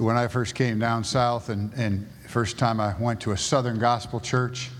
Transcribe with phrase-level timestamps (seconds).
[0.00, 3.78] when I first came down south and, and first time I went to a Southern
[3.78, 4.70] Gospel church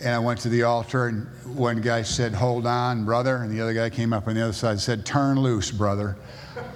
[0.00, 3.36] and I went to the altar and one guy said, hold on, brother.
[3.36, 6.16] And the other guy came up on the other side and said, turn loose, brother.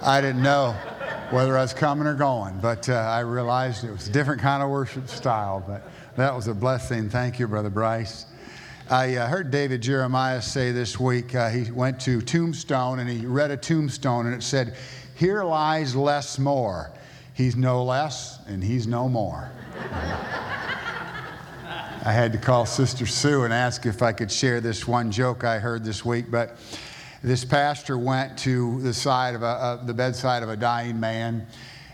[0.03, 0.73] I didn't know
[1.31, 4.61] whether I was coming or going, but uh, I realized it was a different kind
[4.61, 7.09] of worship style, but that was a blessing.
[7.09, 8.27] Thank you, Brother Bryce.
[8.91, 13.25] I uh, heard David Jeremiah say this week, uh, he went to Tombstone and he
[13.25, 14.75] read a tombstone and it said,
[15.15, 16.91] Here lies less more.
[17.33, 19.51] He's no less and he's no more.
[22.05, 25.43] I had to call Sister Sue and ask if I could share this one joke
[25.43, 26.57] I heard this week, but
[27.23, 31.47] this pastor went to the side of a, uh, the bedside of a dying man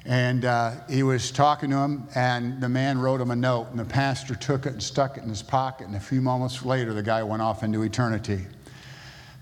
[0.05, 3.79] and uh, he was talking to him, and the man wrote him a note, and
[3.79, 5.87] the pastor took it and stuck it in his pocket.
[5.87, 8.47] And a few moments later, the guy went off into eternity.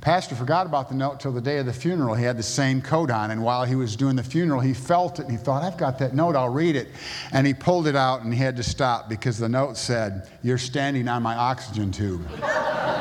[0.02, 2.14] Pastor forgot about the note till the day of the funeral.
[2.14, 5.20] He had the same coat on, and while he was doing the funeral, he felt
[5.20, 6.90] it and he thought, I've got that note, I'll read it.
[7.32, 10.60] And he pulled it out and he had to stop because the note said, You're
[10.60, 12.28] standing on my oxygen tube.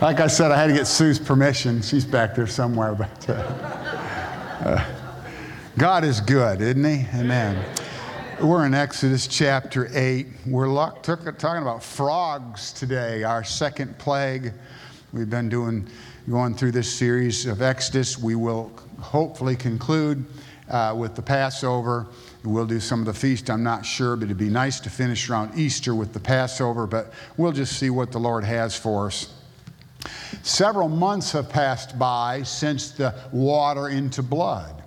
[0.00, 1.82] Like I said, I had to get Sue's permission.
[1.82, 4.84] She's back there somewhere, but uh, uh,
[5.76, 7.04] God is good, isn't He?
[7.18, 7.64] Amen.
[8.40, 10.28] We're in Exodus chapter 8.
[10.46, 10.72] We're
[11.02, 14.52] talking about frogs today, our second plague.
[15.12, 15.88] We've been doing,
[16.30, 18.16] going through this series of Exodus.
[18.16, 20.24] We will hopefully conclude
[20.70, 22.06] uh, with the Passover.
[22.44, 25.28] We'll do some of the feast, I'm not sure, but it'd be nice to finish
[25.28, 29.34] around Easter with the Passover, but we'll just see what the Lord has for us.
[30.44, 34.84] Several months have passed by since the water into blood.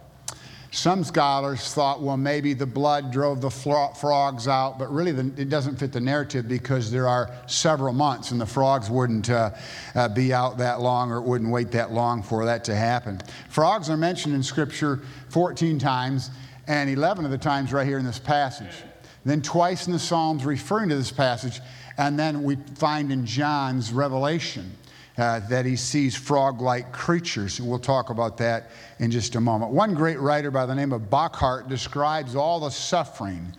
[0.73, 5.49] Some scholars thought, well, maybe the blood drove the frogs out, but really the, it
[5.49, 9.51] doesn't fit the narrative because there are several months and the frogs wouldn't uh,
[9.95, 13.19] uh, be out that long or it wouldn't wait that long for that to happen.
[13.49, 16.29] Frogs are mentioned in Scripture 14 times
[16.67, 18.83] and 11 of the times right here in this passage.
[19.25, 21.59] Then twice in the Psalms referring to this passage,
[21.97, 24.71] and then we find in John's Revelation
[25.17, 27.59] uh, that he sees frog like creatures.
[27.59, 29.71] We'll talk about that in just a moment.
[29.71, 33.53] One great writer by the name of Bochart describes all the suffering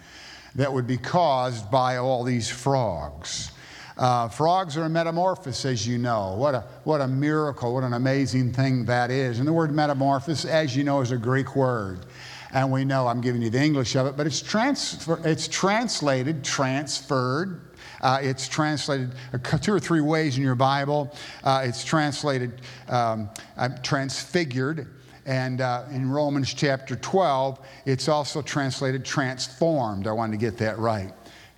[0.55, 3.53] that would be caused by all these frogs.
[3.97, 6.35] Uh, frogs are a metamorphosis, as you know.
[6.37, 9.39] What a, what a miracle, what an amazing thing that is.
[9.39, 12.07] And the word metamorphosis, as you know, is a Greek word.
[12.55, 16.45] And we know, I'm giving you the English of it, but it's, transfer, it's translated,
[16.45, 17.61] transferred,
[18.03, 19.13] uh, it's translated
[19.61, 21.15] two or three ways in your Bible.
[21.45, 24.89] Uh, it's translated um, uh, transfigured.
[25.25, 30.09] And uh, in Romans chapter 12, it's also translated transformed.
[30.09, 31.13] I wanted to get that right.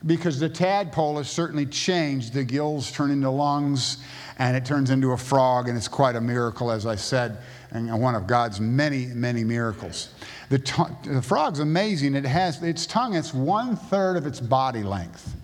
[0.05, 2.35] Because the tadpole has certainly changed.
[2.35, 4.05] The gills turn into lungs,
[4.39, 7.39] and it turns into a frog, and it's quite a miracle, as I said,
[7.71, 10.11] and one of God's many, many miracles.
[10.51, 12.15] The, t- the frog's amazing.
[12.17, 15.35] It has its tongue, it's one third of its body length.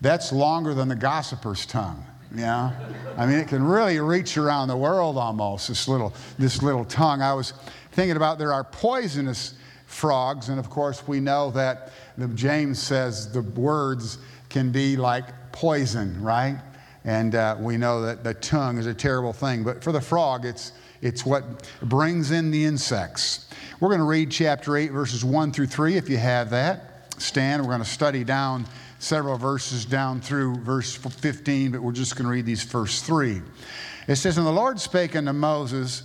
[0.00, 2.04] That's longer than the gossiper's tongue.
[2.34, 2.70] Yeah,
[3.16, 5.66] I mean, it can really reach around the world almost.
[5.66, 7.22] This little, this little tongue.
[7.22, 7.52] I was
[7.90, 9.54] thinking about there are poisonous
[9.86, 14.18] frogs, and of course we know that the, James says the words
[14.48, 16.56] can be like poison, right?
[17.04, 19.64] And uh, we know that the tongue is a terrible thing.
[19.64, 20.72] But for the frog, it's
[21.02, 23.48] it's what brings in the insects.
[23.80, 27.14] We're going to read chapter 8, verses 1 through 3, if you have that.
[27.16, 27.62] Stand.
[27.62, 28.66] We're going to study down
[29.00, 33.40] several verses down through verse 15, but we're just going to read these first three.
[34.06, 36.04] It says, And the Lord spake unto Moses,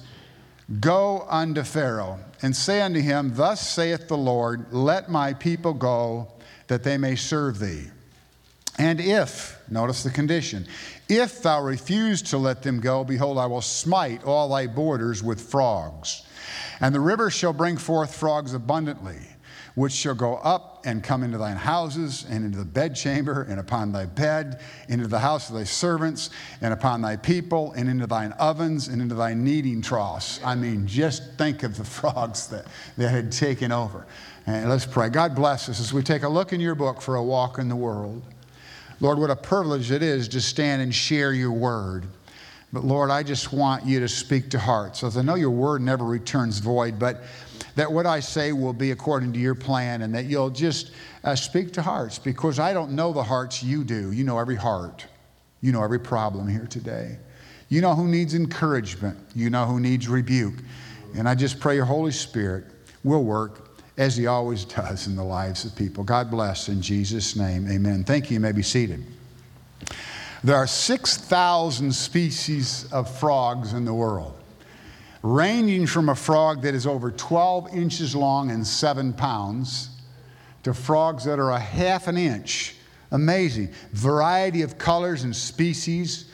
[0.80, 6.30] Go unto Pharaoh, and say unto him, Thus saith the Lord, Let my people go,
[6.68, 7.84] that they may serve thee.
[8.78, 10.66] And if, notice the condition,
[11.08, 15.40] if thou refuse to let them go, behold, I will smite all thy borders with
[15.40, 16.26] frogs.
[16.82, 19.35] And the river shall bring forth frogs abundantly
[19.76, 23.92] which shall go up and come into thine houses, and into the bedchamber, and upon
[23.92, 26.30] thy bed, into the house of thy servants,
[26.62, 30.40] and upon thy people, and into thine ovens, and into thy kneading troughs.
[30.44, 32.66] I mean, just think of the frogs that,
[32.98, 34.06] that had taken over.
[34.48, 35.10] And let's pray.
[35.10, 37.68] God bless us as we take a look in your book for a walk in
[37.68, 38.22] the world.
[39.02, 42.06] Lord, what a privilege it is to stand and share your word.
[42.76, 45.02] But Lord, I just want you to speak to hearts.
[45.02, 47.24] As I know your word never returns void, but
[47.76, 50.92] that what I say will be according to your plan and that you'll just
[51.24, 54.12] uh, speak to hearts because I don't know the hearts you do.
[54.12, 55.06] You know every heart,
[55.62, 57.18] you know every problem here today.
[57.70, 60.56] You know who needs encouragement, you know who needs rebuke.
[61.16, 62.66] And I just pray your Holy Spirit
[63.06, 66.04] will work as he always does in the lives of people.
[66.04, 67.72] God bless in Jesus' name.
[67.72, 68.04] Amen.
[68.04, 68.34] Thank you.
[68.34, 69.15] You may be seated.
[70.46, 74.40] There are 6,000 species of frogs in the world.
[75.24, 79.90] ranging from a frog that is over 12 inches long and seven pounds
[80.62, 82.76] to frogs that are a half an inch.
[83.10, 83.74] Amazing.
[83.94, 86.26] Variety of colors and species.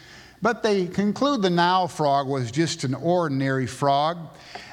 [0.41, 4.17] But they conclude the Nile frog was just an ordinary frog.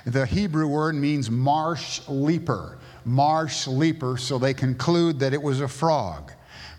[0.05, 2.79] The Hebrew word means marsh leaper.
[3.05, 6.33] Marsh leaper, so they conclude that it was a frog.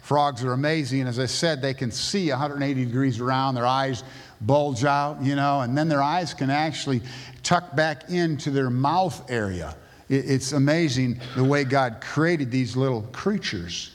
[0.09, 1.05] Frogs are amazing.
[1.05, 3.53] As I said, they can see 180 degrees around.
[3.53, 4.03] Their eyes
[4.41, 7.03] bulge out, you know, and then their eyes can actually
[7.43, 9.77] tuck back into their mouth area.
[10.09, 13.91] It's amazing the way God created these little creatures.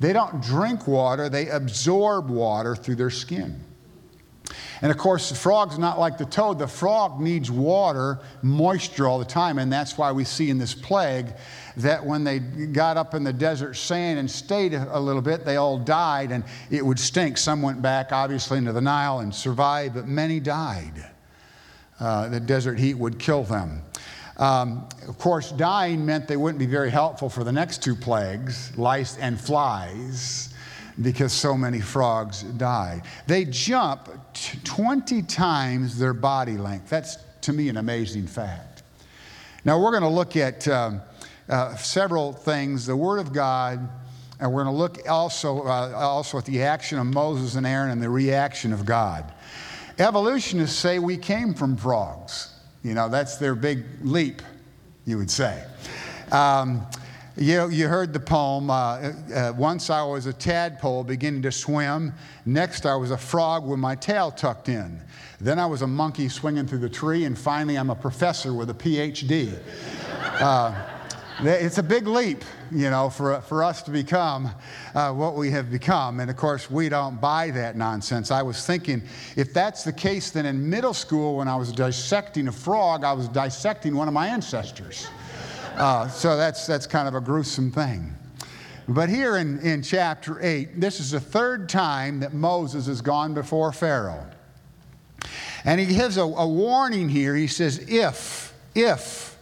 [0.00, 3.62] They don't drink water, they absorb water through their skin.
[4.80, 6.58] And of course, the frog's not like the toad.
[6.58, 10.74] The frog needs water, moisture all the time, and that's why we see in this
[10.74, 11.34] plague
[11.78, 15.56] that when they got up in the desert sand and stayed a little bit, they
[15.56, 17.38] all died and it would stink.
[17.38, 21.06] Some went back, obviously, into the Nile and survived, but many died.
[22.00, 23.82] Uh, the desert heat would kill them.
[24.36, 28.76] Um, of course, dying meant they wouldn't be very helpful for the next two plagues
[28.78, 30.54] lice and flies
[31.02, 33.02] because so many frogs died.
[33.26, 34.08] They jump
[34.64, 36.88] 20 times their body length.
[36.88, 38.82] That's, to me, an amazing fact.
[39.64, 41.00] Now, we're going to look at um,
[41.48, 43.88] uh, several things the Word of God,
[44.40, 47.90] and we're going to look also, uh, also at the action of Moses and Aaron
[47.90, 49.32] and the reaction of God.
[49.98, 52.54] Evolutionists say we came from frogs.
[52.82, 54.42] You know, that's their big leap,
[55.04, 55.64] you would say.
[56.30, 56.86] Um,
[57.38, 58.70] you, you heard the poem.
[58.70, 62.12] Uh, uh, once I was a tadpole beginning to swim.
[62.44, 65.00] Next, I was a frog with my tail tucked in.
[65.40, 67.24] Then I was a monkey swinging through the tree.
[67.24, 69.58] And finally, I'm a professor with a PhD.
[70.40, 70.74] Uh,
[71.40, 74.50] it's a big leap, you know, for, for us to become
[74.96, 76.18] uh, what we have become.
[76.18, 78.32] And of course, we don't buy that nonsense.
[78.32, 79.02] I was thinking,
[79.36, 83.12] if that's the case, then in middle school, when I was dissecting a frog, I
[83.12, 85.06] was dissecting one of my ancestors.
[85.78, 88.12] Uh, so that's, that's kind of a gruesome thing.
[88.88, 93.32] But here in, in chapter 8, this is the third time that Moses has gone
[93.32, 94.26] before Pharaoh.
[95.64, 97.36] And he gives a, a warning here.
[97.36, 99.38] He says, if, if.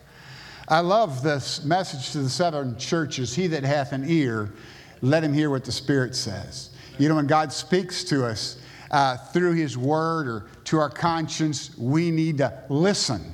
[0.68, 4.52] I love this message to the seven churches He that hath an ear,
[5.00, 6.70] let him hear what the Spirit says.
[6.98, 8.58] You know, when God speaks to us
[8.90, 13.32] uh, through His Word or to our conscience, we need to listen.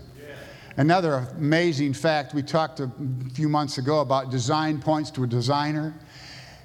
[0.76, 2.90] Another amazing fact we talked a
[3.34, 5.94] few months ago about design points to a designer.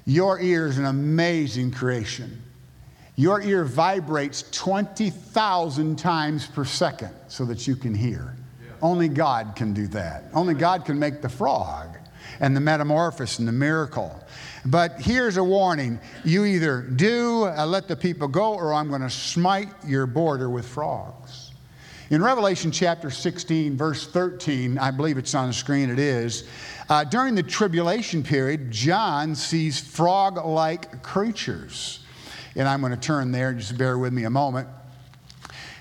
[0.06, 2.42] Your ear is an amazing creation.
[3.16, 8.36] Your ear vibrates 20,000 times per second so that you can hear.
[8.62, 8.70] Yeah.
[8.80, 10.24] Only God can do that.
[10.32, 11.98] Only God can make the frog
[12.40, 14.18] and the metamorphosis and the miracle.
[14.64, 19.02] But here's a warning you either do uh, let the people go, or I'm going
[19.02, 21.47] to smite your border with frogs.
[22.10, 26.48] In Revelation chapter 16, verse 13, I believe it's on the screen, it is.
[26.88, 32.00] Uh, during the tribulation period, John sees frog like creatures.
[32.56, 34.68] And I'm going to turn there, just bear with me a moment.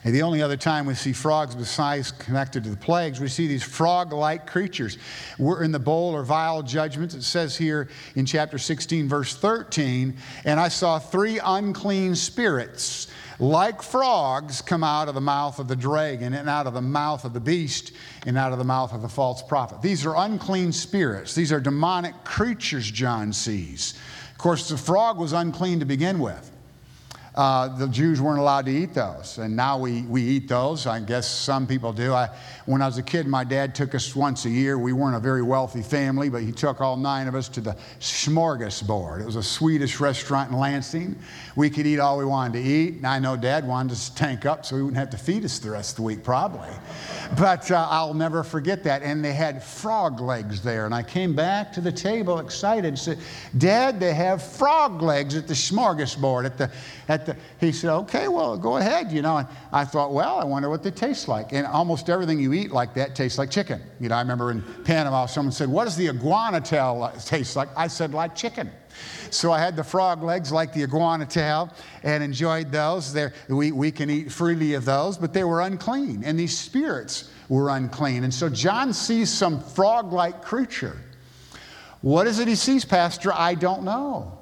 [0.03, 3.47] And the only other time we see frogs besides connected to the plagues, we see
[3.47, 4.97] these frog like creatures.
[5.39, 7.15] We're in the bowl or vial judgments.
[7.15, 13.06] It says here in chapter 16, verse 13, and I saw three unclean spirits
[13.39, 17.24] like frogs come out of the mouth of the dragon and out of the mouth
[17.24, 17.92] of the beast
[18.25, 19.82] and out of the mouth of the false prophet.
[19.82, 21.36] These are unclean spirits.
[21.36, 23.94] These are demonic creatures, John sees.
[24.32, 26.51] Of course, the frog was unclean to begin with
[27.38, 29.38] uh, the Jews weren't allowed to eat those.
[29.38, 30.88] And now we, we eat those.
[30.88, 32.12] I guess some people do.
[32.12, 32.29] I,
[32.65, 34.79] when I was a kid, my dad took us once a year.
[34.79, 37.77] We weren't a very wealthy family, but he took all nine of us to the
[38.00, 39.22] Smorgasbord.
[39.22, 41.15] It was a Swedish restaurant in Lansing.
[41.56, 42.96] We could eat all we wanted to eat.
[42.96, 45.46] And I know dad wanted us to tank up so he wouldn't have to feed
[45.46, 46.70] us the rest of the week, probably.
[47.38, 49.03] But uh, I'll never forget that.
[49.03, 50.88] And they had frog legs there.
[50.88, 53.20] And I came back to the table excited and said,
[53.60, 56.72] Dad, they have frog legs at the Smorgasbord, at the,
[57.08, 57.26] at
[57.60, 59.38] he said, okay, well, go ahead, you know.
[59.38, 61.53] And I thought, well, I wonder what they taste like.
[61.53, 63.81] And almost everything you eat like that tastes like chicken.
[64.00, 67.69] You know, I remember in Panama, someone said, what does the iguana tail taste like?
[67.75, 68.69] I said, like chicken.
[69.29, 71.72] So I had the frog legs like the iguana tail
[72.03, 73.15] and enjoyed those.
[73.48, 76.24] We, we can eat freely of those, but they were unclean.
[76.24, 78.24] And these spirits were unclean.
[78.24, 80.98] And so John sees some frog like creature.
[82.01, 83.34] What is it he sees, Pastor?
[83.34, 84.37] I don't know.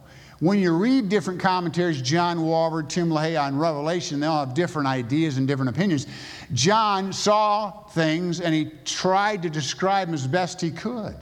[0.46, 4.88] When you read different commentaries, John Walvoord, Tim LaHaye on Revelation, they all have different
[4.88, 6.06] ideas and different opinions.
[6.54, 11.16] John saw things and he tried to describe them as best he could.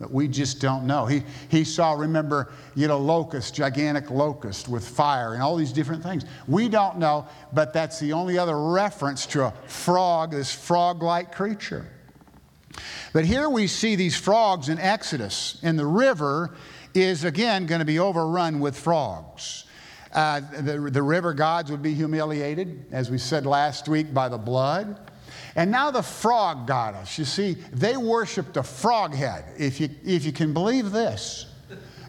[0.00, 1.06] But we just don't know.
[1.06, 6.02] He, he saw, remember, you know, locust, gigantic locust with fire and all these different
[6.02, 6.24] things.
[6.48, 11.32] We don't know, but that's the only other reference to a frog, this frog like
[11.32, 11.86] creature.
[13.12, 16.56] But here we see these frogs in Exodus, and the river
[16.96, 19.64] is again going to be overrun with frogs.
[20.12, 24.38] Uh, the, the river gods would be humiliated, as we said last week, by the
[24.38, 24.98] blood.
[25.56, 27.18] And now the frog goddess.
[27.18, 31.46] You see, they worshiped a frog head, if you, if you can believe this.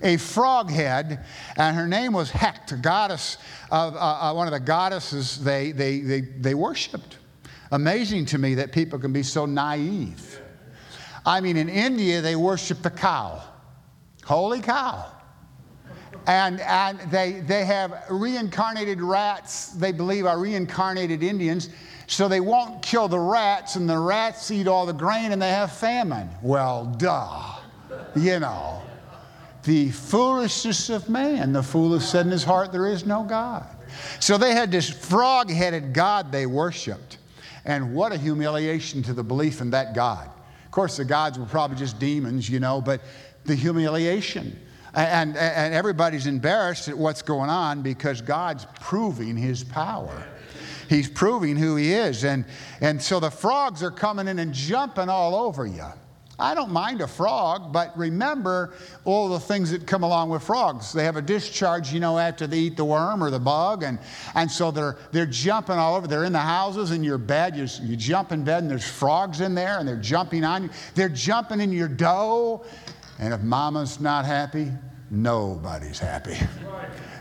[0.03, 1.25] A frog head,
[1.55, 3.37] and her name was Heqet, goddess
[3.71, 7.17] of uh, uh, one of the goddesses they, they, they, they worshiped.
[7.71, 10.39] Amazing to me that people can be so naive.
[11.25, 13.41] I mean, in India, they worship the cow,
[14.27, 15.11] holy cow.
[16.27, 21.69] And, and they, they have reincarnated rats, they believe are reincarnated Indians
[22.07, 25.49] so they won't kill the rats, and the rats eat all the grain and they
[25.49, 26.29] have famine.
[26.41, 27.55] Well, duh.
[28.15, 28.81] You know,
[29.63, 31.51] the foolishness of man.
[31.51, 33.65] The fool has said in his heart, There is no God.
[34.19, 37.17] So they had this frog headed God they worshiped.
[37.65, 40.29] And what a humiliation to the belief in that God.
[40.65, 43.01] Of course, the gods were probably just demons, you know, but
[43.47, 44.59] the humiliation.
[44.93, 50.25] And, and, everybody's embarrassed at what's going on because God's proving his power
[50.89, 52.23] he's proving who he is.
[52.23, 52.45] And,
[52.81, 55.85] and so the frogs are coming in and jumping all over you.
[56.39, 58.75] I don't mind a frog, but remember
[59.05, 60.93] all the things that come along with frogs.
[60.93, 63.97] They have a discharge, you know, after they eat the worm or the bug, and,
[64.35, 66.05] and so they're, they're jumping all over.
[66.05, 67.55] They're in the houses, in your bed.
[67.55, 70.69] You, you jump in bed, and there's frogs in there, and they're jumping on you.
[70.93, 72.63] They're jumping in your dough,
[73.19, 74.71] and if mama's not happy,
[75.09, 76.37] nobody's happy.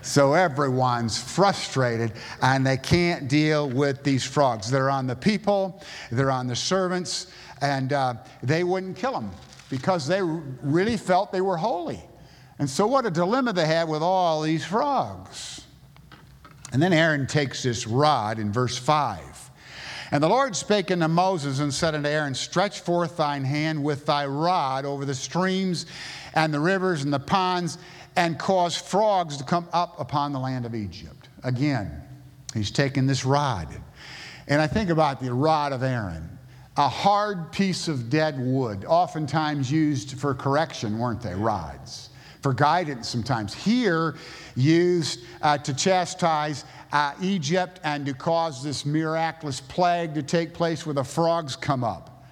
[0.06, 4.70] So everyone's frustrated and they can't deal with these frogs.
[4.70, 7.26] They're on the people, they're on the servants,
[7.60, 9.32] and uh, they wouldn't kill them
[9.68, 12.00] because they really felt they were holy.
[12.60, 15.66] And so, what a dilemma they had with all these frogs.
[16.72, 19.35] And then Aaron takes this rod in verse 5.
[20.12, 24.06] And the Lord spake unto Moses and said unto Aaron, Stretch forth thine hand with
[24.06, 25.86] thy rod over the streams
[26.34, 27.78] and the rivers and the ponds,
[28.14, 31.28] and cause frogs to come up upon the land of Egypt.
[31.42, 32.02] Again,
[32.54, 33.68] he's taking this rod.
[34.48, 36.38] And I think about the rod of Aaron,
[36.76, 41.34] a hard piece of dead wood, oftentimes used for correction, weren't they?
[41.34, 42.10] Rods.
[42.42, 43.52] For guidance sometimes.
[43.54, 44.14] Here,
[44.54, 50.86] used uh, to chastise uh, Egypt and to cause this miraculous plague to take place
[50.86, 52.24] where the frogs come up.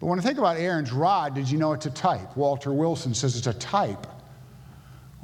[0.00, 2.36] But when I think about Aaron's rod, did you know it's a type?
[2.36, 4.06] Walter Wilson says it's a type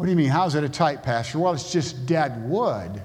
[0.01, 0.31] what do you mean?
[0.31, 1.39] How's it a type, Pastor?
[1.39, 3.03] Well, it's just dead wood.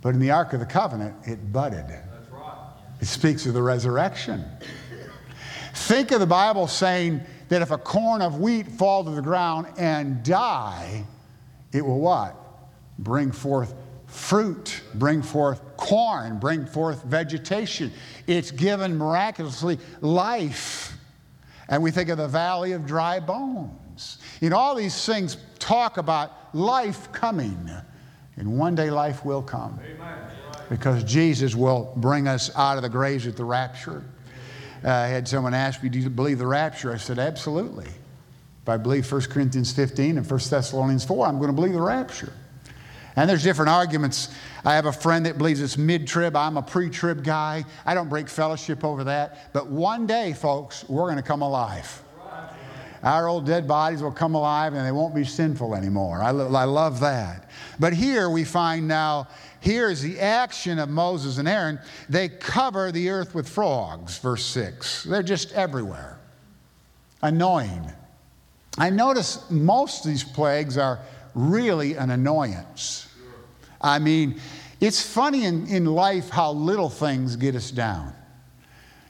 [0.00, 1.86] But in the Ark of the Covenant, it budded.
[1.88, 2.68] That's right.
[3.00, 4.44] It speaks of the resurrection.
[5.74, 9.66] Think of the Bible saying that if a corn of wheat fall to the ground
[9.76, 11.04] and die,
[11.72, 12.36] it will what?
[13.00, 13.74] Bring forth
[14.14, 17.92] fruit, bring forth corn, bring forth vegetation.
[18.28, 20.96] It's given miraculously life.
[21.68, 24.18] And we think of the valley of dry bones.
[24.40, 27.68] You know, all these things talk about life coming.
[28.36, 29.80] And one day life will come.
[30.70, 34.04] Because Jesus will bring us out of the graves at the rapture.
[34.84, 36.92] Uh, I had someone ask me, Do you believe the rapture?
[36.92, 37.86] I said, Absolutely.
[38.62, 41.82] If I believe 1 Corinthians 15 and 1 Thessalonians 4, I'm going to believe the
[41.82, 42.32] rapture.
[43.16, 44.28] And there's different arguments.
[44.64, 46.34] I have a friend that believes it's mid trib.
[46.34, 47.64] I'm a pre trib guy.
[47.86, 49.52] I don't break fellowship over that.
[49.52, 52.02] But one day, folks, we're going to come alive
[53.04, 56.22] our old dead bodies will come alive and they won't be sinful anymore.
[56.22, 57.50] I, lo- I love that.
[57.78, 59.28] But here we find now,
[59.60, 61.78] here is the action of Moses and Aaron.
[62.08, 65.04] They cover the earth with frogs, verse 6.
[65.04, 66.18] They're just everywhere.
[67.22, 67.92] Annoying.
[68.78, 70.98] I notice most of these plagues are
[71.34, 73.08] really an annoyance.
[73.80, 74.40] I mean,
[74.80, 78.12] it's funny in, in life how little things get us down.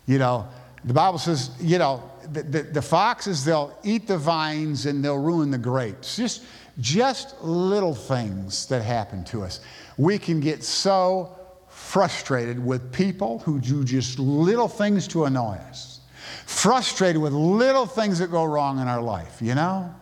[0.06, 0.48] You know,
[0.84, 2.02] the Bible says, you know,
[2.32, 6.16] the, the, the, foxes, they'll eat the vines and they'll ruin the grapes.
[6.16, 6.44] Just,
[6.80, 9.60] just little things that happen to us.
[9.96, 11.36] We can get so
[11.68, 16.00] frustrated with people who do just little things to annoy us,
[16.46, 19.94] frustrated with little things that go wrong in our life, you know?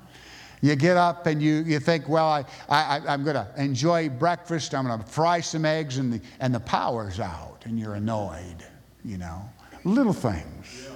[0.62, 4.74] You get up and you, you think, well, I, I, I'm going to enjoy breakfast.
[4.74, 8.64] I'm going to fry some eggs, and the, and the power's out, and you're annoyed,
[9.04, 9.42] you know?
[9.84, 10.88] Little things.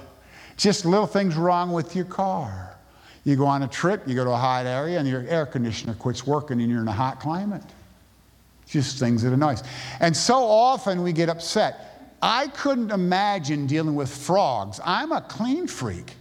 [0.55, 2.77] Just little things wrong with your car.
[3.25, 5.93] You go on a trip, you go to a hot area, and your air conditioner
[5.95, 7.61] quits working and you're in a hot climate.
[8.67, 9.63] Just things that annoy us.
[9.99, 12.15] And so often we get upset.
[12.21, 14.79] I couldn't imagine dealing with frogs.
[14.83, 16.13] I'm a clean freak.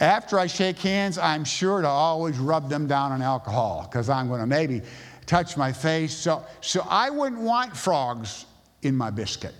[0.00, 4.28] After I shake hands, I'm sure to always rub them down on alcohol because I'm
[4.28, 4.82] going to maybe
[5.26, 6.14] touch my face.
[6.14, 8.46] So, so I wouldn't want frogs
[8.82, 9.54] in my biscuit,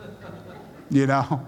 [0.90, 1.46] you know,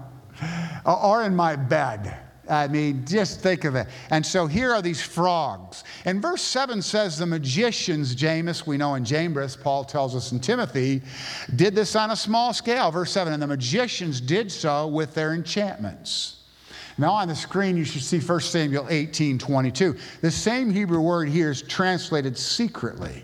[0.85, 2.17] or in my bed.
[2.49, 3.87] I mean, just think of it.
[4.09, 5.83] And so here are these frogs.
[6.05, 10.39] And verse 7 says the magicians, Jannes, we know in Jambres, Paul tells us in
[10.39, 11.01] Timothy,
[11.55, 12.89] did this on a small scale.
[12.89, 16.36] Verse 7 and the magicians did so with their enchantments.
[16.97, 19.95] Now on the screen, you should see 1 Samuel 18 22.
[20.21, 23.23] The same Hebrew word here is translated secretly.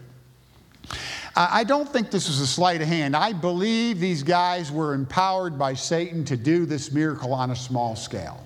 [1.35, 3.15] I don't think this is a sleight of hand.
[3.15, 7.95] I believe these guys were empowered by Satan to do this miracle on a small
[7.95, 8.43] scale.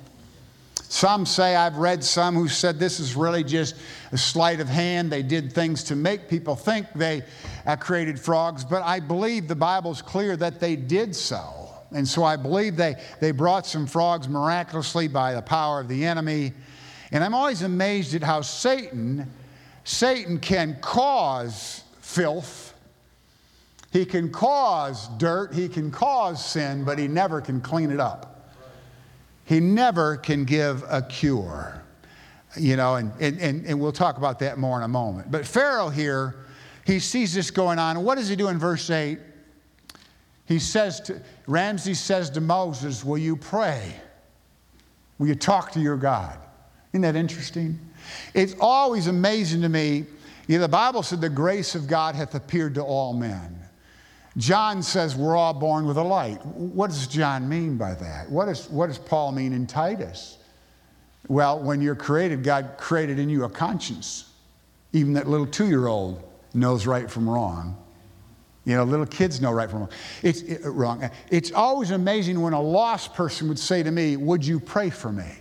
[0.89, 3.75] Some say, I've read some who said this is really just
[4.13, 5.12] a sleight of hand.
[5.12, 7.24] They did things to make people think they
[7.65, 11.67] uh, created frogs, but I believe the Bible's clear that they did so.
[11.91, 16.06] And so I believe they, they brought some frogs miraculously by the power of the
[16.06, 16.53] enemy.
[17.12, 19.32] And I'm always amazed at how Satan,
[19.84, 22.74] Satan can cause filth.
[23.91, 28.51] He can cause dirt, he can cause sin, but he never can clean it up.
[29.46, 31.82] He never can give a cure.
[32.58, 35.32] You know, and, and, and we'll talk about that more in a moment.
[35.32, 36.36] But Pharaoh here,
[36.86, 38.03] he sees this going on.
[38.03, 39.20] What does he do in verse 8?
[40.48, 43.94] He says to, Ramses says to Moses, Will you pray?
[45.20, 46.39] Will you talk to your God?
[46.94, 47.80] Isn't that interesting?
[48.34, 50.06] It's always amazing to me.
[50.48, 53.60] You know, the Bible said the grace of God hath appeared to all men.
[54.38, 56.46] John says we're all born with a light.
[56.46, 58.30] What does John mean by that?
[58.30, 60.38] What, is, what does Paul mean in Titus?
[61.27, 64.32] Well, when you're created, God created in you a conscience.
[64.94, 66.24] Even that little two year old
[66.54, 67.75] knows right from wrong.
[68.68, 69.90] You know, little kids know right from wrong.
[70.24, 71.10] It's it, uh, wrong.
[71.32, 75.10] It's always amazing when a lost person would say to me, Would you pray for
[75.10, 75.32] me?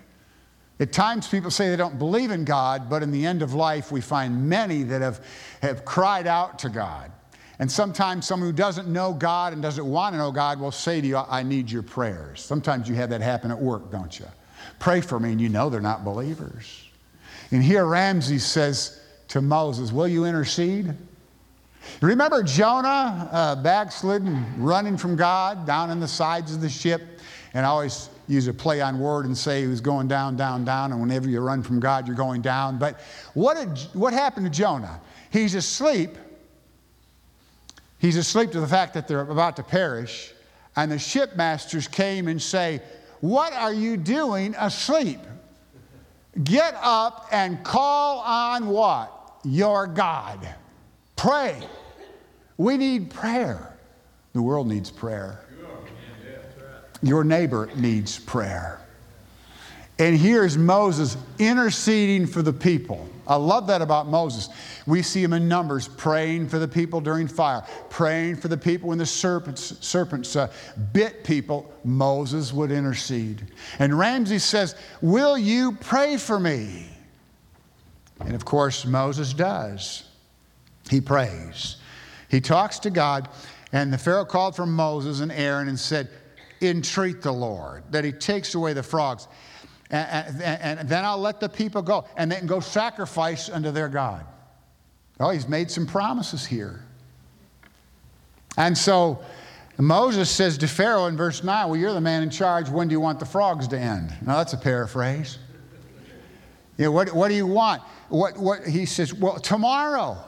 [0.79, 3.91] At times, people say they don't believe in God, but in the end of life,
[3.91, 5.25] we find many that have,
[5.61, 7.11] have cried out to God.
[7.59, 11.01] And sometimes someone who doesn't know God and doesn't want to know God will say
[11.01, 12.41] to you, I need your prayers.
[12.41, 14.27] Sometimes you have that happen at work, don't you?
[14.79, 16.85] Pray for me, and you know they're not believers.
[17.51, 20.95] And here Ramses says to Moses, Will you intercede?
[22.01, 27.03] Remember Jonah uh, backslidden, running from God down in the sides of the ship?
[27.55, 30.65] And I always use a play on word and say he was going down, down,
[30.65, 30.93] down.
[30.93, 32.79] And whenever you run from God, you're going down.
[32.79, 33.01] But
[33.35, 35.01] what, did, what happened to Jonah?
[35.31, 36.11] He's asleep.
[37.99, 40.33] He's asleep to the fact that they're about to perish.
[40.77, 42.83] And the shipmasters came and say,
[43.21, 45.21] What are you doing asleep?
[46.45, 49.41] Get up and call on what?
[49.45, 50.47] Your God.
[51.17, 51.59] Pray.
[52.59, 53.75] We need prayer.
[54.33, 55.41] The world needs prayer.
[57.03, 58.81] Your neighbor needs prayer.
[59.99, 63.09] And here's Moses interceding for the people.
[63.27, 64.51] I love that about Moses.
[64.87, 68.91] We see him in Numbers praying for the people during fire, praying for the people
[68.91, 70.53] when the serpents, serpents uh,
[70.93, 71.73] bit people.
[71.83, 73.47] Moses would intercede.
[73.79, 76.89] And Ramses says, Will you pray for me?
[78.21, 80.06] And of course, Moses does.
[80.91, 81.77] He prays.
[82.29, 83.29] He talks to God,
[83.73, 86.09] and the Pharaoh called for Moses and Aaron and said,
[86.63, 89.29] Entreat the Lord that he takes away the frogs.
[89.91, 93.71] And, and, and, then I'll let the people go, and they can go sacrifice unto
[93.71, 94.25] their God.
[95.21, 96.83] Oh, he's made some promises here.
[98.57, 99.23] And so
[99.79, 102.69] Moses says to Pharaoh in verse 9, Well, you're the man in charge.
[102.69, 104.15] When do you want the frogs to end?
[104.25, 105.39] Now, that's a paraphrase.
[106.79, 107.83] You know, what, what do you want?
[108.09, 110.19] What, what, he says, Well, tomorrow.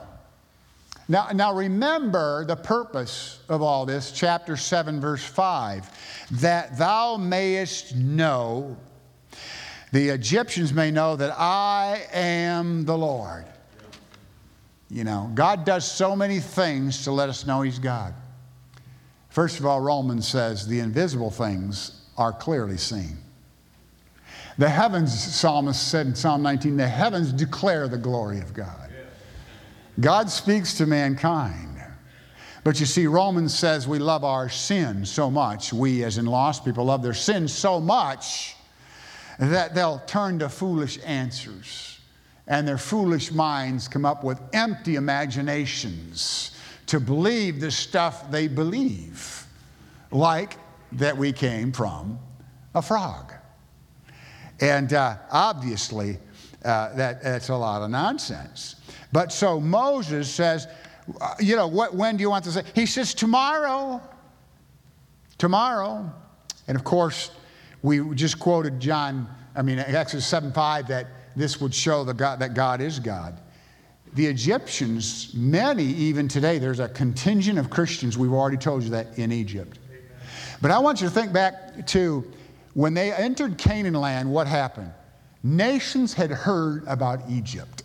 [1.09, 7.97] Now, now remember the purpose of all this, chapter 7, verse 5, that thou mayest
[7.97, 8.77] know,
[9.91, 13.47] the Egyptians may know that I am the Lord.
[14.91, 18.15] You know, God does so many things to let us know He's God.
[19.31, 23.17] First of all, Romans says the invisible things are clearly seen.
[24.59, 28.88] The heavens, psalmist said in Psalm 19, the heavens declare the glory of God.
[30.01, 31.83] God speaks to mankind.
[32.65, 36.65] But you see, Romans says we love our sin so much, we as in lost
[36.65, 38.57] people love their sin so much
[39.39, 42.01] that they'll turn to foolish answers.
[42.47, 46.53] And their foolish minds come up with empty imaginations
[46.87, 49.47] to believe the stuff they believe,
[50.11, 50.57] like
[50.93, 52.19] that we came from
[52.75, 53.33] a frog.
[54.61, 56.19] And uh, obviously,
[56.65, 58.77] uh, that, that's a lot of nonsense.
[59.13, 60.67] But so Moses says,
[61.21, 62.63] uh, you know, what, when do you want to say?
[62.75, 64.03] He says, tomorrow.
[65.39, 66.13] Tomorrow.
[66.67, 67.31] And of course,
[67.83, 72.39] we just quoted John I mean, Exodus 7 5, that this would show the God,
[72.39, 73.41] that God is God.
[74.15, 79.19] The Egyptians, many even today, there's a contingent of Christians, we've already told you that,
[79.19, 79.81] in Egypt.
[80.63, 82.25] But I want you to think back to
[82.75, 84.93] when they entered Canaan land, what happened?
[85.43, 87.83] Nations had heard about Egypt.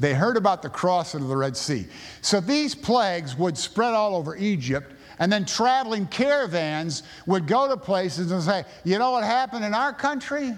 [0.00, 1.86] They heard about the crossing of the Red Sea.
[2.22, 7.76] So these plagues would spread all over Egypt, and then traveling caravans would go to
[7.76, 10.52] places and say, You know what happened in our country?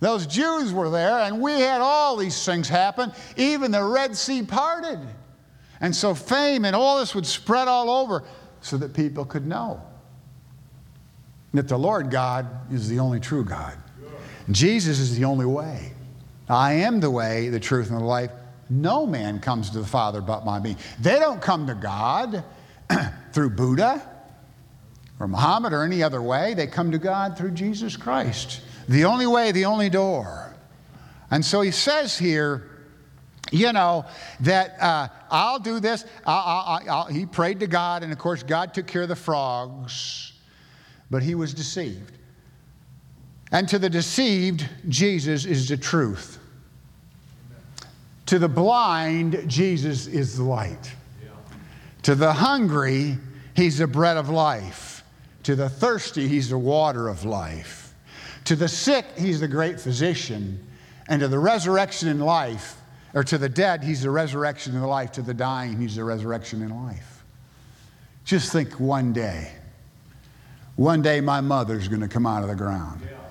[0.00, 3.12] Those Jews were there, and we had all these things happen.
[3.36, 4.98] Even the Red Sea parted.
[5.80, 8.24] And so fame and all this would spread all over
[8.60, 9.82] so that people could know
[11.52, 13.78] that the Lord God is the only true God.
[14.50, 15.92] Jesus is the only way.
[16.48, 18.30] I am the way, the truth, and the life.
[18.68, 20.76] No man comes to the Father but by me.
[21.00, 22.44] They don't come to God
[23.32, 24.02] through Buddha
[25.20, 26.54] or Muhammad or any other way.
[26.54, 28.60] They come to God through Jesus Christ.
[28.88, 30.54] The only way, the only door.
[31.30, 32.70] And so he says here,
[33.50, 34.04] you know,
[34.40, 36.04] that uh, I'll do this.
[36.26, 39.16] I, I, I, he prayed to God, and of course, God took care of the
[39.16, 40.32] frogs,
[41.10, 42.12] but he was deceived.
[43.54, 46.40] And to the deceived, Jesus is the truth.
[48.26, 50.92] To the blind, Jesus is the light.
[52.02, 53.16] To the hungry,
[53.54, 55.04] he's the bread of life.
[55.44, 57.94] To the thirsty, he's the water of life.
[58.46, 60.58] To the sick, he's the great physician.
[61.08, 62.76] And to the resurrection in life,
[63.14, 65.12] or to the dead, he's the resurrection in life.
[65.12, 67.22] To the dying, he's the resurrection in life.
[68.24, 69.52] Just think one day.
[70.74, 73.00] One day, my mother's going to come out of the ground.
[73.08, 73.23] Yeah.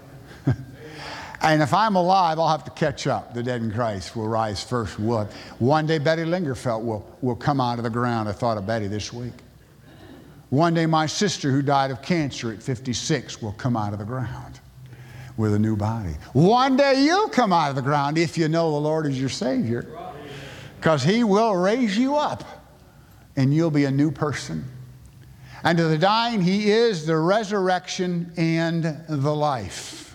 [1.44, 3.34] And if I'm alive, I'll have to catch up.
[3.34, 4.98] The dead in Christ will rise first.
[4.98, 5.28] We'll,
[5.60, 8.30] one day, Betty Lingerfeld will, will come out of the ground.
[8.30, 9.34] I thought of Betty this week.
[10.50, 14.06] One day, my sister, who died of cancer at 56, will come out of the
[14.06, 14.62] ground
[15.36, 16.16] with a new body.
[16.32, 19.30] One day, you'll come out of the ground if you know the Lord is your
[19.30, 19.86] Savior,
[20.78, 22.46] because He will raise you up
[23.36, 24.64] and you'll be a new person.
[25.64, 30.13] And to the dying, He is the resurrection and the life.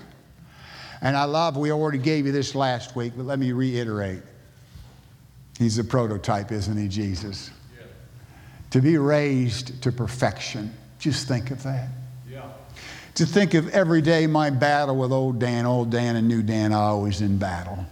[1.00, 4.22] And I love, we already gave you this last week, but let me reiterate.
[5.58, 7.50] He's a prototype, isn't he, Jesus?
[7.76, 7.86] Yeah.
[8.70, 10.72] To be raised to perfection.
[10.98, 11.88] Just think of that.
[12.30, 12.50] Yeah.
[13.16, 16.72] To think of every day my battle with old Dan, old Dan and new Dan
[16.72, 17.84] are always in battle.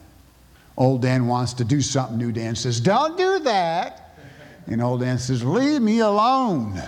[0.76, 4.02] Old Dan wants to do something, new Dan says, Don't do that.
[4.66, 6.80] And old Dan says, Leave me alone.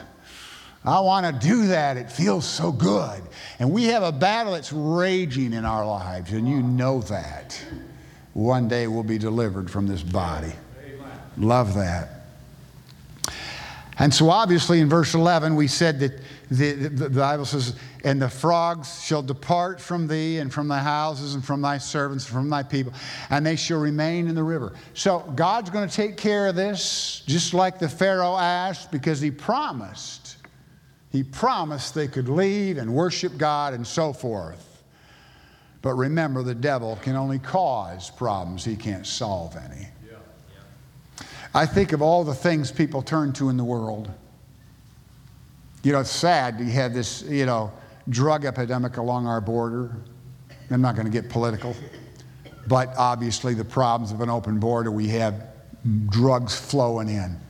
[0.89, 1.99] I want to do that.
[1.99, 3.21] It feels so good.
[3.59, 7.63] And we have a battle that's raging in our lives, and you know that.
[8.33, 10.53] One day we'll be delivered from this body.
[11.37, 12.09] Love that.
[13.99, 16.21] And so, obviously, in verse 11, we said that
[16.51, 20.79] the, the, the, Bible says, And the frogs shall depart from thee, and from thy
[20.79, 22.95] houses, and from thy servants, and from thy people,
[23.29, 24.73] and they shall remain in the river.
[24.95, 29.31] So, God's going to take care of this, just like the Pharaoh asked, because he
[29.31, 30.28] promised
[31.11, 34.83] he promised they could leave and worship God and so forth.
[35.81, 39.89] But remember, the devil can only cause problems, he can't solve any.
[41.55, 44.11] I think of all the things people turn to in the world.
[45.83, 47.73] You know, it's sad you have this, you know,
[48.09, 49.97] drug epidemic along our border.
[50.71, 51.75] I'm not going to get political,
[52.67, 55.47] but obviously the problems of an open border, we have
[56.09, 57.41] drugs flowing in.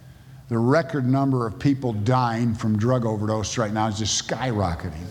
[0.48, 5.06] The record number of people dying from drug overdose right now is just skyrocketing.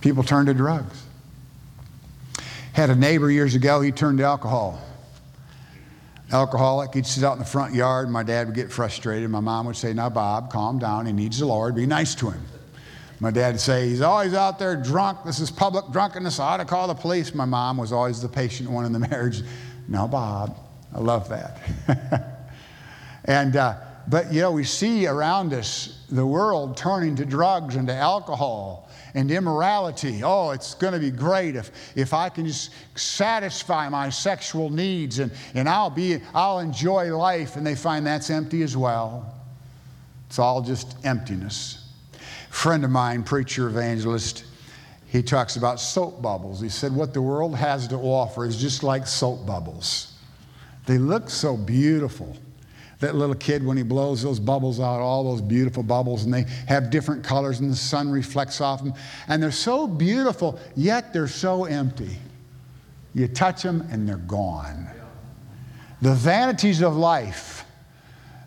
[0.00, 1.02] People turn to drugs.
[2.72, 4.80] Had a neighbor years ago, he turned to alcohol.
[6.30, 9.28] Alcoholic, he'd sit out in the front yard, my dad would get frustrated.
[9.28, 11.04] My mom would say, Now, Bob, calm down.
[11.04, 11.74] He needs the Lord.
[11.74, 12.42] Be nice to him.
[13.20, 15.24] My dad would say, He's always out there drunk.
[15.26, 16.40] This is public drunkenness.
[16.40, 17.34] I ought to call the police.
[17.34, 19.42] My mom was always the patient one in the marriage.
[19.88, 20.56] Now, Bob,
[20.94, 22.28] I love that.
[23.24, 23.76] And, uh,
[24.08, 28.90] but, you know, we see around us the world turning to drugs and to alcohol
[29.14, 30.22] and immorality.
[30.24, 35.18] Oh, it's going to be great if, if I can just satisfy my sexual needs
[35.18, 37.56] and, and I'll, be, I'll enjoy life.
[37.56, 39.34] And they find that's empty as well.
[40.28, 41.86] It's all just emptiness.
[42.14, 44.44] A friend of mine, preacher, evangelist,
[45.06, 46.60] he talks about soap bubbles.
[46.60, 50.14] He said, What the world has to offer is just like soap bubbles.
[50.86, 52.34] They look so beautiful
[53.02, 56.46] that little kid when he blows those bubbles out, all those beautiful bubbles, and they
[56.68, 58.94] have different colors, and the sun reflects off them.
[59.26, 62.16] And they're so beautiful, yet they're so empty.
[63.12, 64.88] You touch them, and they're gone.
[66.00, 67.64] The vanities of life.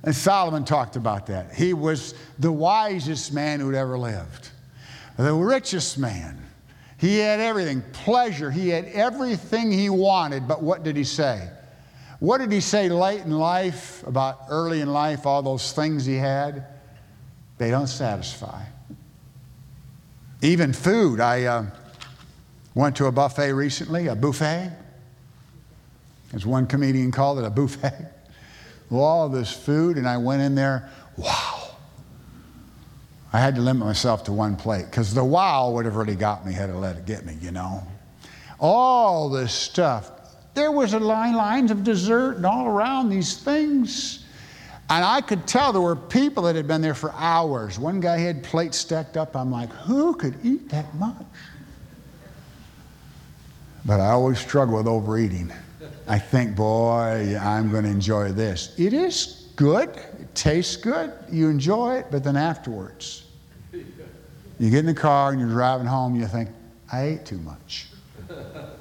[0.04, 1.54] And Solomon talked about that.
[1.54, 4.52] He was the wisest man who'd ever lived,
[5.18, 6.41] the richest man.
[6.98, 8.52] He had everything pleasure.
[8.52, 11.50] He had everything he wanted, but what did he say?
[12.19, 16.15] What did he say late in life about early in life, all those things he
[16.15, 16.65] had?
[17.58, 18.63] They don't satisfy.
[20.41, 21.19] Even food.
[21.19, 21.65] I uh,
[22.73, 24.71] went to a buffet recently, a buffet.
[26.34, 28.12] As one comedian called it, a buffet.
[28.91, 31.75] All this food, and I went in there, wow.
[33.34, 36.45] I had to limit myself to one plate because the wow would have really got
[36.45, 37.86] me, had to let it get me, you know.
[38.60, 40.12] All this stuff.
[40.56, 44.26] There was a line, lines of dessert and all around these things.
[44.89, 47.78] And I could tell there were people that had been there for hours.
[47.78, 49.36] One guy had plates stacked up.
[49.36, 51.15] I'm like, who could eat that much?
[53.84, 55.52] But I always struggle with overeating.
[56.08, 58.74] I think, boy, I'm going to enjoy this.
[58.78, 63.26] It is good, it tastes good, you enjoy it, but then afterwards,
[63.72, 66.50] you get in the car and you're driving home, you think,
[66.91, 67.88] I ate too much.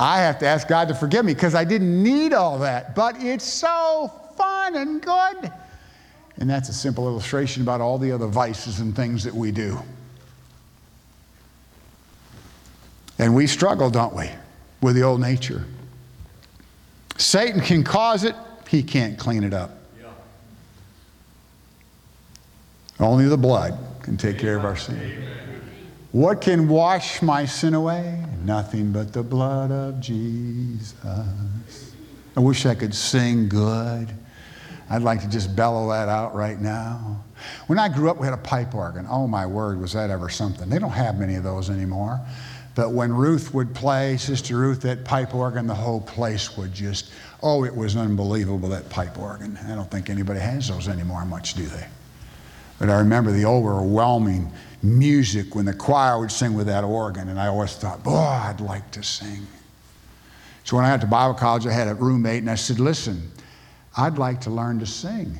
[0.00, 3.16] I have to ask God to forgive me because I didn't need all that, but
[3.22, 5.52] it's so fun and good.
[6.38, 9.78] And that's a simple illustration about all the other vices and things that we do.
[13.18, 14.30] And we struggle, don't we,
[14.80, 15.66] with the old nature.
[17.18, 18.34] Satan can cause it,
[18.70, 19.76] he can't clean it up.
[22.98, 25.26] Only the blood can take care of our sin.
[26.12, 28.24] What can wash my sin away?
[28.44, 30.94] Nothing but the blood of Jesus.
[32.36, 34.08] I wish I could sing good.
[34.88, 37.22] I'd like to just bellow that out right now.
[37.68, 39.06] When I grew up, we had a pipe organ.
[39.08, 40.68] Oh, my word, was that ever something?
[40.68, 42.20] They don't have many of those anymore.
[42.74, 47.12] But when Ruth would play, Sister Ruth, that pipe organ, the whole place would just,
[47.40, 49.56] oh, it was unbelievable, that pipe organ.
[49.64, 51.86] I don't think anybody has those anymore much, do they?
[52.80, 54.50] But I remember the overwhelming
[54.82, 58.60] music when the choir would sing with that organ, and I always thought, boy, I'd
[58.60, 59.46] like to sing.
[60.64, 63.30] So when I got to Bible college, I had a roommate, and I said, listen,
[63.96, 65.38] I'd like to learn to sing.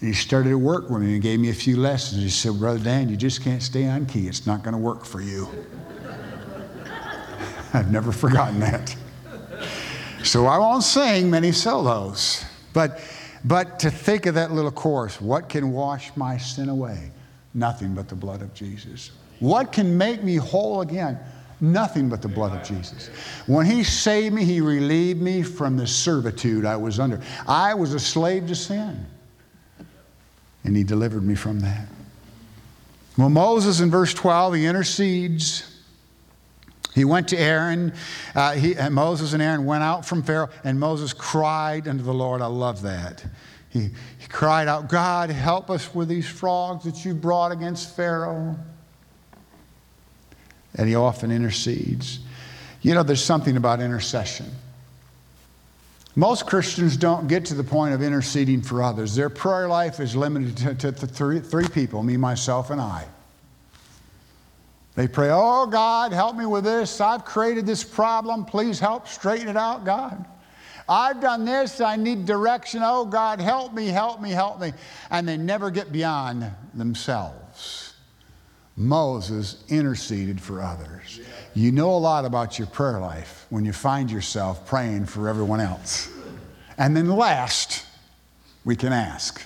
[0.00, 2.22] And he started to work with me and gave me a few lessons.
[2.22, 4.26] He said, Brother Dan, you just can't stay on key.
[4.26, 5.48] It's not going to work for you.
[7.72, 8.94] I've never forgotten that.
[10.24, 12.44] So I won't sing many solos.
[12.72, 13.00] But,
[13.44, 17.10] but to think of that little chorus, what can wash my sin away?
[17.54, 19.12] Nothing but the blood of Jesus.
[19.40, 21.18] What can make me whole again?
[21.60, 23.08] Nothing but the blood of Jesus.
[23.46, 27.20] When He saved me, He relieved me from the servitude I was under.
[27.46, 29.06] I was a slave to sin,
[30.64, 31.86] and He delivered me from that.
[33.16, 35.70] Well, Moses in verse 12, he intercedes.
[36.94, 37.92] He went to Aaron,
[38.34, 42.14] uh, he, and Moses and Aaron went out from Pharaoh, and Moses cried unto the
[42.14, 42.40] Lord.
[42.40, 43.24] I love that.
[43.74, 48.56] He, he cried out, God, help us with these frogs that you brought against Pharaoh.
[50.76, 52.20] And he often intercedes.
[52.82, 54.46] You know, there's something about intercession.
[56.14, 59.16] Most Christians don't get to the point of interceding for others.
[59.16, 63.04] Their prayer life is limited to, to, to three, three people me, myself, and I.
[64.94, 67.00] They pray, Oh, God, help me with this.
[67.00, 68.44] I've created this problem.
[68.44, 70.24] Please help straighten it out, God.
[70.88, 71.80] I've done this.
[71.80, 72.82] I need direction.
[72.84, 74.72] Oh, God, help me, help me, help me.
[75.10, 77.94] And they never get beyond themselves.
[78.76, 81.20] Moses interceded for others.
[81.54, 85.60] You know a lot about your prayer life when you find yourself praying for everyone
[85.60, 86.10] else.
[86.76, 87.86] And then last,
[88.64, 89.40] we can ask.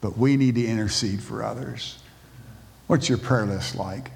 [0.00, 1.98] But we need to intercede for others.
[2.86, 4.10] What's your prayer list like?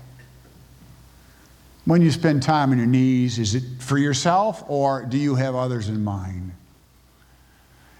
[1.85, 5.55] When you spend time on your knees, is it for yourself or do you have
[5.55, 6.53] others in mind?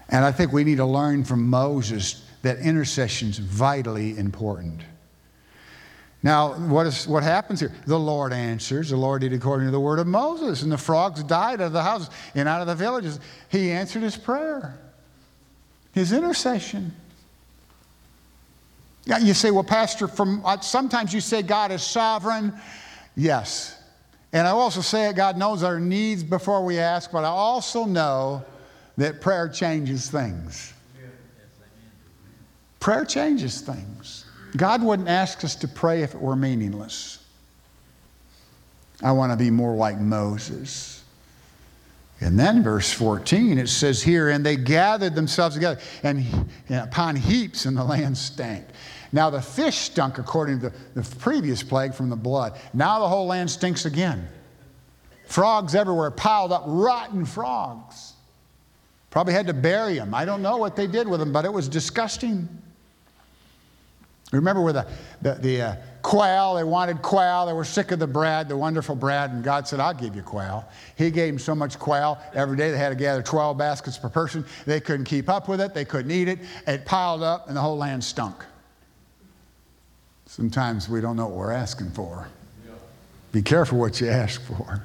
[0.09, 4.81] And I think we need to learn from Moses that intercession is vitally important.
[6.21, 7.73] Now, what, is, what happens here?
[7.85, 8.91] The Lord answers.
[8.91, 11.73] The Lord did according to the word of Moses, and the frogs died out of
[11.73, 13.19] the houses and out of the villages.
[13.49, 14.79] He answered his prayer,
[15.91, 16.93] his intercession.
[19.05, 22.53] You say, well, Pastor, from uh, sometimes you say God is sovereign.
[23.15, 23.79] Yes.
[24.31, 27.85] And I also say it, God knows our needs before we ask, but I also
[27.85, 28.43] know
[28.97, 30.73] that prayer changes things.
[32.79, 34.25] Prayer changes things.
[34.57, 37.23] God wouldn't ask us to pray if it were meaningless.
[39.01, 41.03] I want to be more like Moses.
[42.19, 46.25] And then, verse 14, it says here, and they gathered themselves together, and
[46.69, 48.65] upon heaps, and the land stank.
[49.13, 52.59] Now the fish stunk according to the, previous plague from the blood.
[52.73, 54.27] Now the whole land stinks again.
[55.27, 58.13] Frogs everywhere, piled up, rotten frogs.
[59.11, 60.13] Probably had to bury them.
[60.13, 62.49] I don't know what they did with them, but it was disgusting.
[64.31, 64.87] Remember where the,
[65.21, 66.55] the, the, uh, quail.
[66.55, 67.45] They wanted quail.
[67.45, 69.31] They were sick of the bread, the wonderful bread.
[69.31, 70.67] And God said, I'll give you quail.
[70.95, 72.19] He gave them so much quail.
[72.33, 74.43] Every day they had to gather 12 baskets per person.
[74.65, 75.73] They couldn't keep up with it.
[75.75, 76.39] They couldn't eat it.
[76.67, 78.43] It piled up, and the whole land stunk.
[80.35, 82.27] Sometimes we don't know what we're asking for.
[83.31, 84.83] Be careful what you ask for.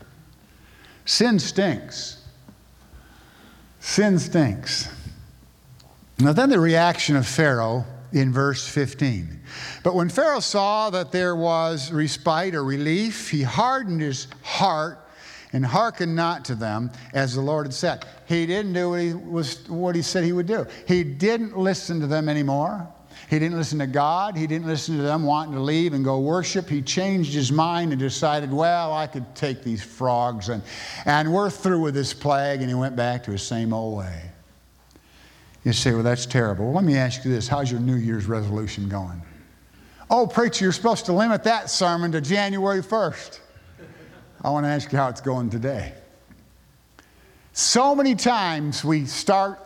[1.07, 2.23] Sin stinks.
[3.81, 4.93] Sin stinks.
[6.19, 9.41] Now, then the reaction of Pharaoh in verse 15.
[9.83, 14.99] But when Pharaoh saw that there was respite or relief, he hardened his heart
[15.55, 18.05] and hearkened not to them as the Lord had said.
[18.27, 20.67] He didn't do what he, was, what he said he would do.
[20.87, 22.87] He didn't listen to them anymore.
[23.29, 24.37] He didn't listen to God.
[24.37, 26.67] He didn't listen to them wanting to leave and go worship.
[26.67, 30.63] He changed his mind and decided, well, I could take these frogs and,
[31.05, 32.61] and we're through with this plague.
[32.61, 34.31] And he went back to his same old way.
[35.63, 36.67] You say, well, that's terrible.
[36.67, 39.21] Well, let me ask you this how's your New Year's resolution going?
[40.11, 43.41] Oh, preacher, you're supposed to limit that sermon to January 1st.
[44.43, 45.93] I want to ask you how it's going today.
[47.53, 49.59] So many times we start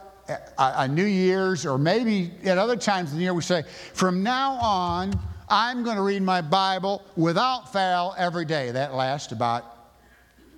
[0.59, 4.53] a, New Year's, or maybe at other times in the year, we say, from now
[4.55, 8.71] on, I'm going to read my Bible without fail every day.
[8.71, 9.65] That lasts about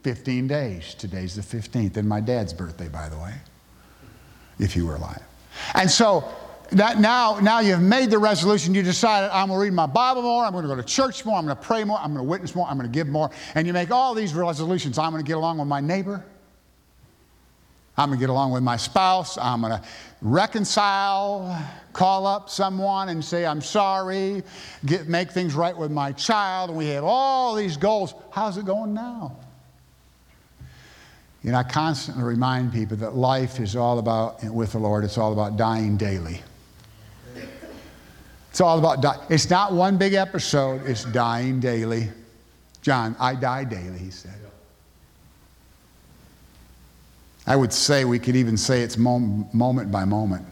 [0.02, 0.94] 15 days.
[0.94, 3.34] Today's the 15th, and my dad's birthday, by the way,
[4.58, 5.22] if you were alive.
[5.74, 6.28] And so
[6.70, 10.22] that now, now you've made the resolution, you decided, I'm going to read my Bible
[10.22, 12.24] more, I'm going to go to church more, I'm going to pray more, I'm going
[12.24, 13.30] to witness more, I'm going to give more.
[13.54, 14.98] And you make all these resolutions.
[14.98, 16.24] I'm going to get along with my neighbor.
[17.96, 19.38] I'm going to get along with my spouse.
[19.38, 19.82] I'm going to
[20.20, 21.56] reconcile,
[21.92, 24.42] call up someone and say, I'm sorry,
[24.84, 26.70] get, make things right with my child.
[26.70, 28.14] And we have all these goals.
[28.32, 29.36] How's it going now?
[31.44, 35.18] You know, I constantly remind people that life is all about, with the Lord, it's
[35.18, 36.40] all about dying daily.
[38.50, 39.20] It's all about dying.
[39.28, 42.08] It's not one big episode, it's dying daily.
[42.82, 44.43] John, I die daily, he said.
[47.46, 50.46] I would say we could even say it's moment by moment.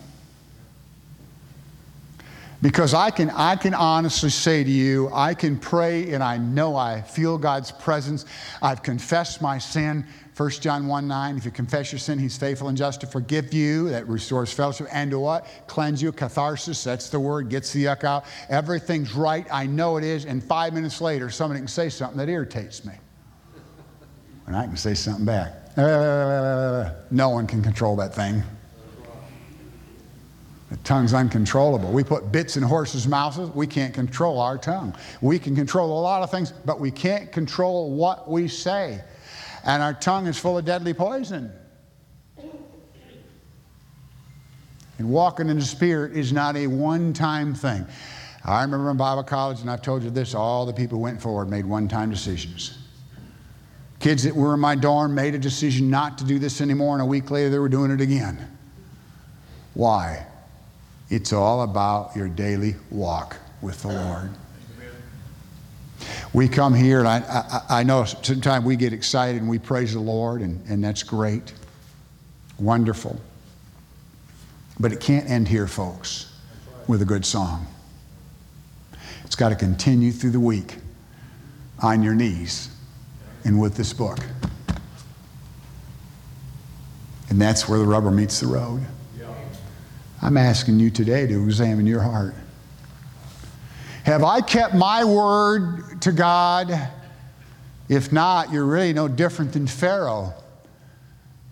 [2.62, 6.76] Because I can, I can honestly say to you, I can pray and I know
[6.76, 8.24] I feel God's presence.
[8.62, 10.06] I've confessed my sin.
[10.36, 13.52] 1 John 1 9, if you confess your sin, he's faithful and just to forgive
[13.52, 13.88] you.
[13.88, 14.86] That restores fellowship.
[14.92, 15.46] And to what?
[15.66, 16.12] Cleanse you.
[16.12, 18.24] Catharsis, that's the word, gets the yuck out.
[18.48, 19.44] Everything's right.
[19.50, 20.24] I know it is.
[20.24, 22.94] And five minutes later, somebody can say something that irritates me.
[24.46, 25.61] And I can say something back.
[25.76, 28.42] Uh, no one can control that thing.
[30.70, 31.92] The tongue's uncontrollable.
[31.92, 33.38] We put bits in horses' mouths.
[33.38, 34.96] We can't control our tongue.
[35.20, 39.02] We can control a lot of things, but we can't control what we say.
[39.64, 41.52] And our tongue is full of deadly poison.
[44.98, 47.86] And walking in the Spirit is not a one time thing.
[48.44, 51.48] I remember in Bible college, and I've told you this all the people went forward
[51.48, 52.81] made one time decisions.
[54.02, 57.02] Kids that were in my dorm made a decision not to do this anymore, and
[57.02, 58.48] a week later they were doing it again.
[59.74, 60.26] Why?
[61.08, 64.30] It's all about your daily walk with the Lord.
[66.32, 67.18] We come here, and I,
[67.68, 71.04] I, I know sometimes we get excited and we praise the Lord, and, and that's
[71.04, 71.54] great.
[72.58, 73.20] Wonderful.
[74.80, 76.32] But it can't end here, folks,
[76.88, 77.68] with a good song.
[79.24, 80.78] It's got to continue through the week
[81.78, 82.68] on your knees
[83.44, 84.18] and with this book.
[87.28, 88.82] And that's where the rubber meets the road.
[90.20, 92.34] I'm asking you today to examine your heart.
[94.04, 96.88] Have I kept my word to God?
[97.88, 100.34] If not, you're really no different than Pharaoh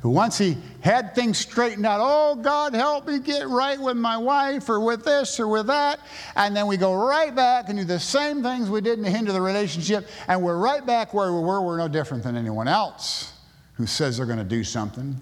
[0.00, 4.16] who once he had things straightened out, oh, God, help me get right with my
[4.16, 6.00] wife or with this or with that.
[6.36, 9.32] And then we go right back and do the same things we did to hinder
[9.32, 11.60] the relationship, and we're right back where we were.
[11.60, 13.34] We're no different than anyone else
[13.74, 15.20] who says they're going to do something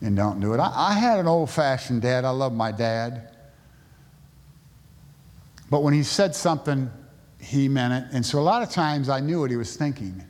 [0.00, 0.58] and don't do it.
[0.58, 2.24] I, I had an old fashioned dad.
[2.24, 3.36] I love my dad.
[5.70, 6.90] But when he said something,
[7.40, 8.12] he meant it.
[8.12, 10.24] And so a lot of times I knew what he was thinking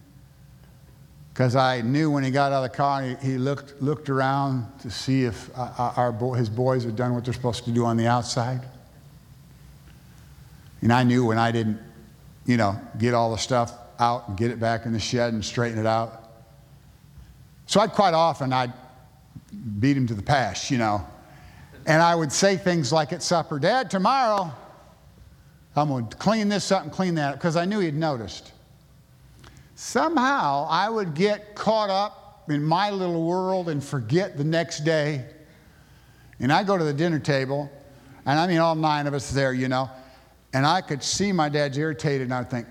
[1.35, 4.69] because I knew when he got out of the car, he, he looked, looked around
[4.83, 7.85] to see if uh, uh our, his boys had done what they're supposed to do
[7.85, 8.61] on the outside.
[10.81, 11.81] And I knew when I didn't,
[12.47, 15.45] you know, get all the stuff out and get it back in the shed and
[15.45, 16.23] straighten it out.
[17.67, 18.73] So I'd quite often, I'd
[19.81, 21.05] beat him to the pash, you know.
[21.85, 24.53] And I would say things like at supper, Dad, tomorrow
[25.75, 28.53] I'm going to clean this up and clean that up, because I knew he'd noticed
[29.75, 35.25] somehow I would get caught up in my little world and forget the next day.
[36.41, 37.71] And I go to the dinner table,
[38.27, 39.89] and I mean, all nine of us there, you know,
[40.55, 42.69] And I could see my dad's irritated, and I would think,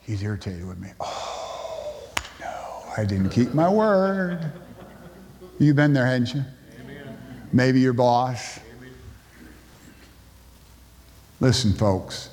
[0.00, 0.90] he's irritated with me.
[1.00, 4.52] Oh, no, I didn't keep my word.
[5.58, 6.44] You've been there, hadn't you?
[6.82, 7.16] Amen.
[7.50, 8.58] Maybe your boss.
[8.76, 8.92] Amen.
[11.40, 12.28] Listen, folks,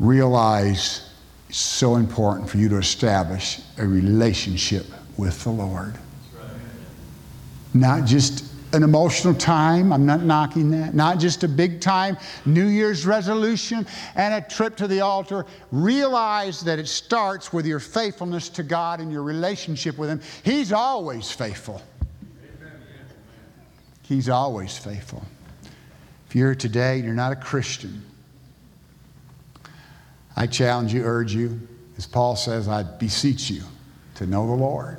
[0.00, 1.07] realize
[1.48, 4.86] it's so important for you to establish a relationship
[5.16, 5.94] with the Lord.
[7.74, 8.44] Not just
[8.74, 9.92] an emotional time.
[9.92, 10.94] I'm not knocking that.
[10.94, 15.46] Not just a big time New Year's resolution and a trip to the altar.
[15.72, 20.20] Realize that it starts with your faithfulness to God and your relationship with Him.
[20.42, 21.82] He's always faithful.
[24.02, 25.22] He's always faithful.
[26.28, 28.02] If you're today, you're not a Christian.
[30.38, 31.60] I challenge you, urge you,
[31.98, 33.62] as Paul says, I beseech you
[34.14, 34.98] to know the Lord.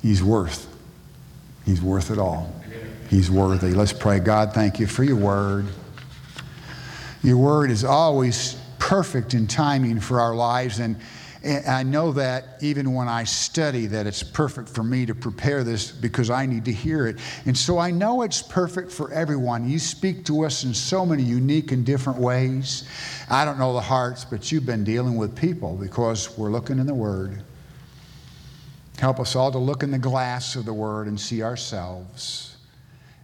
[0.00, 0.72] He's worth
[1.64, 2.52] He's worth it all.
[3.08, 3.72] He's worthy.
[3.72, 4.18] Let's pray.
[4.18, 5.66] God, thank you for your word.
[7.22, 10.80] Your word is always perfect in timing for our lives.
[10.80, 10.96] And,
[11.44, 15.64] and I know that even when I study, that it's perfect for me to prepare
[15.64, 17.18] this because I need to hear it.
[17.46, 19.68] And so I know it's perfect for everyone.
[19.68, 22.88] You speak to us in so many unique and different ways.
[23.28, 26.86] I don't know the hearts, but you've been dealing with people because we're looking in
[26.86, 27.42] the Word.
[28.98, 32.56] Help us all to look in the glass of the Word and see ourselves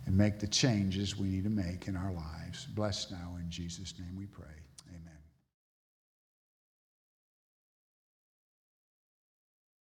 [0.06, 2.66] and make the changes we need to make in our lives.
[2.74, 4.57] Bless now in Jesus' name we pray.